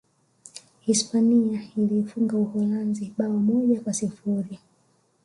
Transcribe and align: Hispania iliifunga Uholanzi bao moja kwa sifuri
Hispania 0.81 1.63
iliifunga 1.77 2.37
Uholanzi 2.37 3.13
bao 3.17 3.31
moja 3.37 3.81
kwa 3.81 3.93
sifuri 3.93 4.59